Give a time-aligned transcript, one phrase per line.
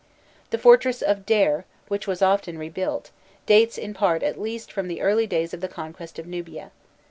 [0.49, 1.59] The fortress of Derr [Kubbân?
[1.59, 3.11] Ed.], which was often rebuilt,
[3.45, 6.71] dates in part at least from the early days of the conquest of Nubia.